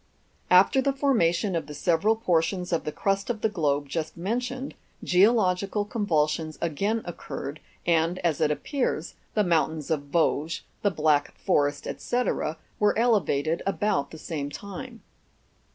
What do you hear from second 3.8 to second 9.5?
just mentioned, geological convulsions again occurred, and, as it appears, the